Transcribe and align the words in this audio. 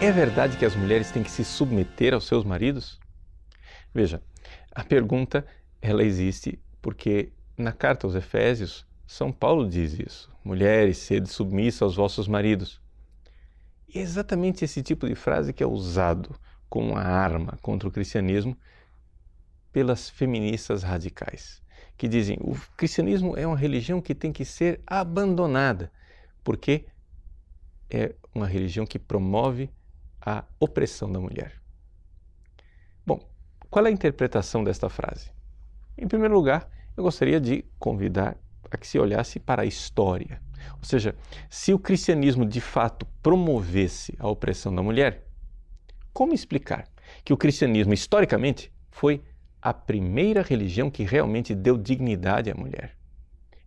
é 0.00 0.12
verdade 0.12 0.58
que 0.58 0.64
as 0.64 0.76
mulheres 0.76 1.10
têm 1.10 1.22
que 1.22 1.30
se 1.30 1.42
submeter 1.42 2.12
aos 2.12 2.26
seus 2.26 2.44
maridos? 2.44 3.00
Veja, 3.94 4.22
a 4.70 4.84
pergunta 4.84 5.46
ela 5.80 6.04
existe 6.04 6.60
porque 6.82 7.32
na 7.56 7.72
carta 7.72 8.06
aos 8.06 8.14
Efésios, 8.14 8.86
São 9.06 9.32
Paulo 9.32 9.68
diz 9.68 9.98
isso: 9.98 10.30
mulheres, 10.44 10.98
sede 10.98 11.30
submissa 11.30 11.84
aos 11.84 11.96
vossos 11.96 12.28
maridos. 12.28 12.80
E 13.88 13.98
é 13.98 14.02
exatamente 14.02 14.64
esse 14.64 14.82
tipo 14.82 15.08
de 15.08 15.14
frase 15.14 15.52
que 15.52 15.62
é 15.62 15.66
usado 15.66 16.38
como 16.68 16.92
uma 16.92 17.02
arma 17.02 17.58
contra 17.62 17.88
o 17.88 17.92
cristianismo 17.92 18.56
pelas 19.72 20.10
feministas 20.10 20.82
radicais, 20.82 21.62
que 21.96 22.06
dizem 22.06 22.36
o 22.42 22.54
cristianismo 22.76 23.36
é 23.36 23.46
uma 23.46 23.56
religião 23.56 24.02
que 24.02 24.14
tem 24.14 24.32
que 24.32 24.44
ser 24.44 24.80
abandonada, 24.86 25.90
porque 26.44 26.84
é 27.88 28.14
uma 28.34 28.46
religião 28.46 28.84
que 28.84 28.98
promove 28.98 29.70
a 30.26 30.44
opressão 30.58 31.10
da 31.10 31.20
mulher. 31.20 31.52
Bom, 33.06 33.20
qual 33.70 33.86
é 33.86 33.88
a 33.88 33.92
interpretação 33.92 34.64
desta 34.64 34.88
frase? 34.88 35.30
Em 35.96 36.08
primeiro 36.08 36.34
lugar, 36.34 36.68
eu 36.96 37.04
gostaria 37.04 37.40
de 37.40 37.64
convidar 37.78 38.36
a 38.68 38.76
que 38.76 38.88
se 38.88 38.98
olhasse 38.98 39.38
para 39.38 39.62
a 39.62 39.66
história. 39.66 40.42
Ou 40.78 40.84
seja, 40.84 41.14
se 41.48 41.72
o 41.72 41.78
cristianismo 41.78 42.44
de 42.44 42.60
fato 42.60 43.06
promovesse 43.22 44.16
a 44.18 44.26
opressão 44.28 44.74
da 44.74 44.82
mulher, 44.82 45.24
como 46.12 46.34
explicar 46.34 46.88
que 47.24 47.32
o 47.32 47.36
cristianismo, 47.36 47.94
historicamente, 47.94 48.72
foi 48.90 49.22
a 49.62 49.72
primeira 49.72 50.42
religião 50.42 50.90
que 50.90 51.04
realmente 51.04 51.54
deu 51.54 51.78
dignidade 51.78 52.50
à 52.50 52.54
mulher? 52.54 52.96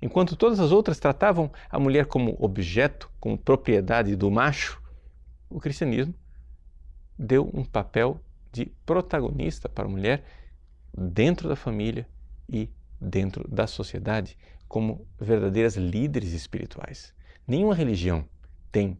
Enquanto 0.02 0.36
todas 0.36 0.60
as 0.60 0.72
outras 0.74 1.00
tratavam 1.00 1.52
a 1.70 1.80
mulher 1.80 2.06
como 2.06 2.36
objeto, 2.38 3.10
como 3.20 3.38
propriedade 3.38 4.16
do 4.16 4.30
macho, 4.30 4.82
o 5.50 5.60
cristianismo 5.60 6.14
deu 7.20 7.52
um 7.54 7.66
papel 7.66 8.22
de 8.50 8.68
protagonista 8.86 9.68
para 9.68 9.86
a 9.86 9.90
mulher 9.90 10.24
dentro 10.98 11.50
da 11.50 11.56
família 11.56 12.08
e 12.48 12.70
dentro 13.00 13.46
da 13.50 13.68
sociedade 13.68 14.38
como 14.70 15.06
verdadeiras 15.20 15.76
líderes 15.76 16.32
espirituais. 16.32 17.14
Nenhuma 17.46 17.76
religião 17.76 18.26
tem 18.72 18.98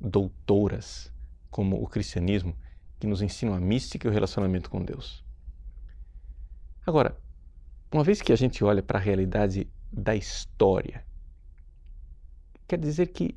doutoras 0.00 1.12
como 1.50 1.80
o 1.80 1.86
cristianismo 1.86 2.56
que 2.98 3.06
nos 3.06 3.22
ensinam 3.22 3.54
a 3.54 3.60
mística 3.60 4.06
e 4.06 4.10
o 4.10 4.12
relacionamento 4.12 4.68
com 4.68 4.82
Deus. 4.82 5.24
Agora, 6.84 7.16
uma 7.92 8.02
vez 8.02 8.20
que 8.20 8.32
a 8.32 8.36
gente 8.36 8.64
olha 8.64 8.82
para 8.82 8.98
a 8.98 9.02
realidade 9.02 9.70
da 9.92 10.16
história, 10.16 11.04
quer 12.66 12.78
dizer 12.78 13.08
que 13.08 13.36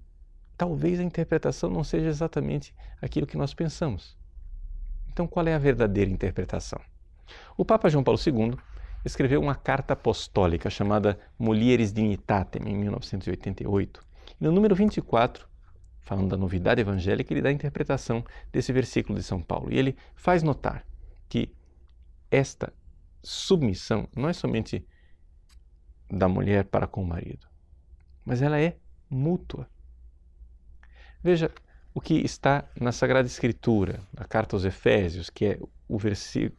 talvez 0.58 1.00
a 1.00 1.03
interpretação 1.03 1.70
não 1.70 1.84
seja 1.84 2.08
exatamente 2.08 2.73
aquilo 3.02 3.28
que 3.28 3.38
nós 3.38 3.53
pensamos. 3.53 4.17
Então, 5.11 5.28
qual 5.28 5.48
é 5.48 5.53
a 5.53 5.59
verdadeira 5.59 6.11
interpretação? 6.11 6.80
O 7.58 7.66
Papa 7.66 7.89
João 7.89 8.03
Paulo 8.03 8.20
II 8.20 8.58
escreveu 9.06 9.42
uma 9.42 9.56
carta 9.56 9.94
apostólica 9.94 10.70
chamada 10.70 11.20
Mulieres 11.38 11.94
Dignitatem, 11.94 12.61
em 12.67 12.76
1988. 12.76 14.02
E 14.39 14.44
no 14.44 14.52
número 14.52 14.76
24, 14.76 15.48
falando 16.02 16.30
da 16.30 16.38
novidade 16.38 16.81
evangélica, 16.81 17.33
ele 17.33 17.42
dá 17.42 17.50
a 17.50 17.53
interpretação 17.53 18.23
desse 18.52 18.73
versículo 18.73 19.17
de 19.17 19.23
São 19.23 19.42
Paulo. 19.42 19.72
E 19.72 19.78
ele 19.78 19.95
faz 20.16 20.44
notar 20.44 20.86
que 21.30 21.53
esta 22.30 22.73
submissão 23.23 24.08
não 24.16 24.30
é 24.30 24.33
somente 24.33 24.86
da 26.09 26.28
mulher 26.28 26.66
para 26.66 26.88
com 26.88 27.02
o 27.02 27.08
marido, 27.08 27.48
mas 28.23 28.42
ela 28.42 28.60
é 28.60 28.77
mútua. 29.10 29.67
Veja 31.25 31.49
o 31.91 31.99
que 31.99 32.13
está 32.23 32.65
na 32.80 32.91
Sagrada 32.91 33.25
Escritura, 33.25 33.99
na 34.15 34.25
carta 34.25 34.55
aos 34.55 34.63
Efésios, 34.63 35.27
que 35.27 35.45
é 35.45 35.59
o, 35.89 35.97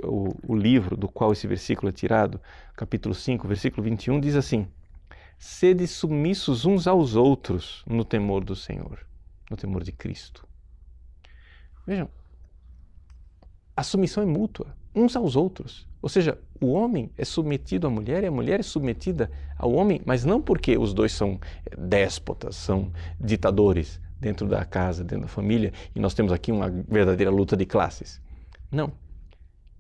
o, 0.03 0.35
o 0.55 0.57
livro 0.57 0.97
do 0.97 1.07
qual 1.07 1.31
esse 1.31 1.47
versículo 1.47 1.89
é 1.89 1.93
tirado, 1.93 2.41
capítulo 2.75 3.15
5, 3.15 3.47
versículo 3.47 3.85
21, 3.85 4.19
diz 4.19 4.35
assim: 4.35 4.67
Sede 5.39 5.87
submissos 5.87 6.65
uns 6.65 6.89
aos 6.89 7.15
outros 7.15 7.85
no 7.87 8.05
temor 8.05 8.45
do 8.45 8.57
Senhor, 8.57 9.07
no 9.49 9.57
temor 9.57 9.85
de 9.85 9.93
Cristo. 9.93 10.45
Vejam, 11.87 12.09
a 13.77 13.85
submissão 13.85 14.25
é 14.25 14.27
mútua, 14.27 14.75
uns 14.93 15.15
aos 15.15 15.37
outros. 15.37 15.87
Ou 16.03 16.09
seja, 16.09 16.41
o 16.61 16.73
homem 16.73 17.09
é 17.17 17.25
submetido 17.25 17.87
à 17.87 17.91
mulher 17.91 18.25
e 18.25 18.27
a 18.27 18.33
mulher 18.33 18.59
é 18.59 18.65
submetida 18.65 19.31
ao 19.57 19.73
homem, 19.73 20.03
mas 20.05 20.25
não 20.25 20.43
porque 20.43 20.77
os 20.77 20.93
dois 20.93 21.13
são 21.13 21.39
déspotas, 21.79 22.57
são 22.57 22.93
ditadores 23.21 24.05
dentro 24.19 24.49
da 24.49 24.65
casa, 24.65 25.05
dentro 25.05 25.27
da 25.27 25.29
família, 25.29 25.73
e 25.95 26.01
nós 26.01 26.15
temos 26.15 26.33
aqui 26.33 26.51
uma 26.51 26.71
verdadeira 26.71 27.31
luta 27.31 27.57
de 27.57 27.67
classes. 27.67 28.21
Não. 28.71 28.93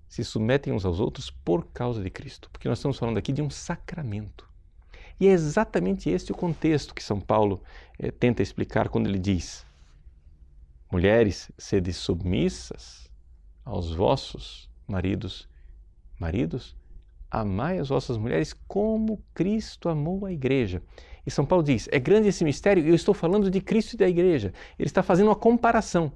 Se 0.08 0.22
submetem 0.24 0.72
uns 0.72 0.84
aos 0.84 1.00
outros 1.00 1.30
por 1.30 1.66
causa 1.66 2.02
de 2.02 2.10
Cristo, 2.10 2.48
porque 2.50 2.68
nós 2.68 2.78
estamos 2.78 2.98
falando 2.98 3.18
aqui 3.18 3.32
de 3.32 3.42
um 3.42 3.50
sacramento. 3.50 4.48
E 5.18 5.26
é 5.26 5.32
exatamente 5.32 6.10
este 6.10 6.30
o 6.30 6.34
contexto 6.34 6.94
que 6.94 7.02
São 7.02 7.20
Paulo 7.20 7.62
eh, 7.98 8.10
tenta 8.10 8.42
explicar 8.42 8.88
quando 8.88 9.08
ele 9.08 9.18
diz: 9.18 9.64
Mulheres, 10.92 11.50
sede 11.58 11.92
submissas 11.92 13.10
aos 13.64 13.94
vossos 13.94 14.70
maridos. 14.86 15.48
Maridos, 16.18 16.76
amai 17.40 17.78
as 17.78 17.88
vossas 17.88 18.16
mulheres 18.16 18.54
como 18.66 19.22
Cristo 19.34 19.88
amou 19.88 20.24
a 20.24 20.32
igreja. 20.32 20.82
E 21.26 21.30
São 21.30 21.44
Paulo 21.44 21.62
diz: 21.62 21.88
é 21.92 21.98
grande 21.98 22.28
esse 22.28 22.44
mistério 22.44 22.84
e 22.84 22.88
eu 22.88 22.94
estou 22.94 23.14
falando 23.14 23.50
de 23.50 23.60
Cristo 23.60 23.94
e 23.94 23.96
da 23.96 24.08
igreja. 24.08 24.54
Ele 24.78 24.88
está 24.88 25.02
fazendo 25.02 25.28
uma 25.28 25.36
comparação. 25.36 26.12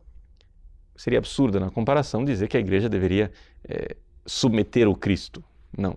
Seria 0.97 1.19
absurdo 1.19 1.60
na 1.60 1.70
comparação 1.70 2.25
dizer 2.25 2.48
que 2.48 2.56
a 2.56 2.60
igreja 2.60 2.88
deveria 2.88 3.30
é, 3.64 3.97
submeter 4.25 4.88
o 4.88 4.97
Cristo. 4.97 5.42
Não, 5.76 5.97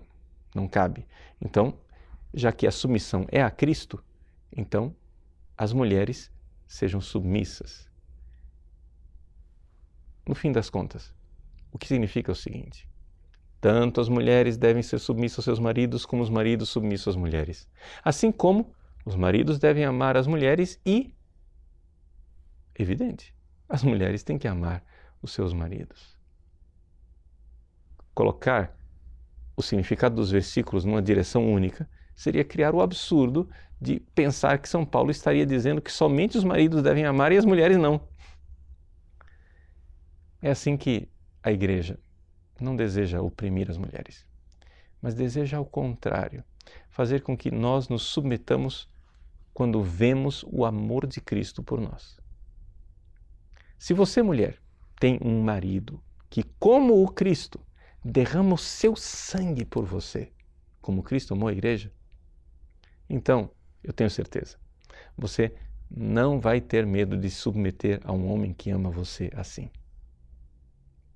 não 0.54 0.68
cabe. 0.68 1.06
Então, 1.40 1.74
já 2.32 2.52
que 2.52 2.66
a 2.66 2.70
submissão 2.70 3.26
é 3.30 3.42
a 3.42 3.50
Cristo, 3.50 4.02
então 4.54 4.94
as 5.56 5.72
mulheres 5.72 6.30
sejam 6.66 7.00
submissas. 7.00 7.88
No 10.26 10.34
fim 10.34 10.52
das 10.52 10.70
contas, 10.70 11.14
o 11.70 11.78
que 11.78 11.86
significa 11.86 12.32
o 12.32 12.34
seguinte: 12.34 12.88
tanto 13.64 13.98
as 13.98 14.10
mulheres 14.10 14.58
devem 14.58 14.82
ser 14.82 14.98
submissas 14.98 15.38
aos 15.38 15.44
seus 15.46 15.58
maridos, 15.58 16.04
como 16.04 16.22
os 16.22 16.28
maridos 16.28 16.68
submissos 16.68 17.08
às 17.08 17.16
mulheres. 17.16 17.66
Assim 18.04 18.30
como 18.30 18.74
os 19.06 19.16
maridos 19.16 19.58
devem 19.58 19.86
amar 19.86 20.18
as 20.18 20.26
mulheres 20.26 20.78
e, 20.84 21.14
evidente, 22.78 23.34
as 23.66 23.82
mulheres 23.82 24.22
têm 24.22 24.36
que 24.36 24.46
amar 24.46 24.84
os 25.22 25.32
seus 25.32 25.54
maridos. 25.54 26.14
Colocar 28.14 28.76
o 29.56 29.62
significado 29.62 30.16
dos 30.16 30.30
versículos 30.30 30.84
numa 30.84 31.00
direção 31.00 31.50
única 31.50 31.88
seria 32.14 32.44
criar 32.44 32.74
o 32.74 32.82
absurdo 32.82 33.48
de 33.80 33.98
pensar 34.14 34.58
que 34.58 34.68
São 34.68 34.84
Paulo 34.84 35.10
estaria 35.10 35.46
dizendo 35.46 35.80
que 35.80 35.90
somente 35.90 36.36
os 36.36 36.44
maridos 36.44 36.82
devem 36.82 37.06
amar 37.06 37.32
e 37.32 37.38
as 37.38 37.46
mulheres 37.46 37.78
não. 37.78 37.98
É 40.42 40.50
assim 40.50 40.76
que 40.76 41.08
a 41.42 41.50
igreja 41.50 41.98
não 42.60 42.76
deseja 42.76 43.20
oprimir 43.20 43.70
as 43.70 43.76
mulheres, 43.76 44.26
mas 45.00 45.14
deseja 45.14 45.56
ao 45.56 45.64
contrário, 45.64 46.44
fazer 46.88 47.22
com 47.22 47.36
que 47.36 47.50
nós 47.50 47.88
nos 47.88 48.02
submetamos 48.02 48.88
quando 49.52 49.82
vemos 49.82 50.44
o 50.48 50.64
amor 50.64 51.06
de 51.06 51.20
Cristo 51.20 51.62
por 51.62 51.80
nós. 51.80 52.18
Se 53.78 53.92
você, 53.92 54.22
mulher, 54.22 54.58
tem 54.98 55.18
um 55.22 55.42
marido 55.42 56.02
que, 56.30 56.42
como 56.58 57.02
o 57.02 57.08
Cristo, 57.08 57.60
derrama 58.04 58.54
o 58.54 58.58
seu 58.58 58.96
sangue 58.96 59.64
por 59.64 59.84
você, 59.84 60.32
como 60.80 61.02
Cristo 61.02 61.34
amou 61.34 61.48
a 61.48 61.52
igreja, 61.52 61.92
então 63.08 63.50
eu 63.82 63.92
tenho 63.92 64.10
certeza, 64.10 64.56
você 65.16 65.54
não 65.90 66.40
vai 66.40 66.60
ter 66.60 66.86
medo 66.86 67.16
de 67.16 67.30
submeter 67.30 68.00
a 68.04 68.12
um 68.12 68.30
homem 68.32 68.52
que 68.52 68.70
ama 68.70 68.90
você 68.90 69.30
assim. 69.34 69.70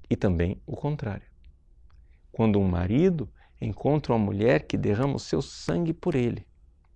E 0.08 0.16
também 0.16 0.60
o 0.66 0.76
contrário. 0.76 1.27
Quando 2.32 2.58
um 2.58 2.68
marido 2.68 3.28
encontra 3.60 4.12
uma 4.12 4.24
mulher 4.24 4.66
que 4.66 4.76
derrama 4.76 5.16
o 5.16 5.20
seu 5.20 5.42
sangue 5.42 5.92
por 5.92 6.14
ele, 6.14 6.46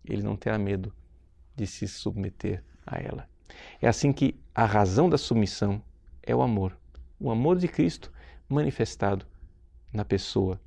ele 0.05 0.23
não 0.23 0.37
terá 0.37 0.59
medo 0.59 0.93
de 1.55 1.67
se 1.67 1.87
submeter 1.87 2.63
a 2.87 2.99
ela. 2.99 3.29
É 3.81 3.89
assim 3.89 4.13
que 4.13 4.41
a 4.55 4.65
razão 4.65 5.09
da 5.09 5.19
submissão 5.19 5.83
é 6.23 6.35
o 6.35 6.43
amor. 6.43 6.79
O 7.19 7.31
amor 7.31 7.59
de 7.59 7.69
Cristo 7.69 8.13
manifestado 8.49 9.27
na 9.93 10.05
pessoa 10.05 10.61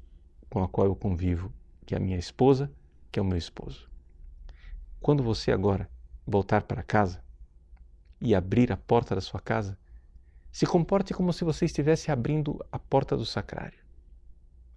com 0.49 0.63
a 0.63 0.67
qual 0.67 0.87
eu 0.87 0.95
convivo, 0.95 1.51
que 1.85 1.93
é 1.93 1.97
a 1.97 2.01
minha 2.01 2.17
esposa, 2.17 2.71
que 3.11 3.19
é 3.19 3.21
o 3.21 3.25
meu 3.25 3.37
esposo. 3.37 3.89
Quando 5.01 5.23
você 5.23 5.51
agora 5.51 5.89
voltar 6.25 6.63
para 6.63 6.83
casa 6.83 7.23
e 8.19 8.33
abrir 8.33 8.71
a 8.71 8.77
porta 8.77 9.13
da 9.13 9.21
sua 9.21 9.39
casa, 9.39 9.77
se 10.51 10.65
comporte 10.65 11.13
como 11.13 11.33
se 11.33 11.43
você 11.43 11.65
estivesse 11.65 12.11
abrindo 12.11 12.65
a 12.71 12.79
porta 12.79 13.17
do 13.17 13.25
sacrário. 13.25 13.84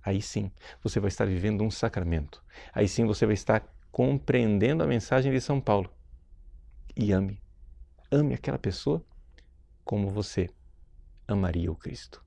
Aí 0.08 0.22
sim, 0.22 0.50
você 0.82 0.98
vai 0.98 1.08
estar 1.08 1.26
vivendo 1.26 1.62
um 1.62 1.70
sacramento. 1.70 2.42
Aí 2.72 2.88
sim, 2.88 3.04
você 3.04 3.26
vai 3.26 3.34
estar 3.34 3.62
compreendendo 3.92 4.82
a 4.82 4.86
mensagem 4.86 5.30
de 5.30 5.38
São 5.38 5.60
Paulo. 5.60 5.92
E 6.96 7.12
ame. 7.12 7.42
Ame 8.10 8.32
aquela 8.32 8.58
pessoa 8.58 9.04
como 9.84 10.08
você 10.08 10.48
amaria 11.26 11.70
o 11.70 11.76
Cristo. 11.76 12.24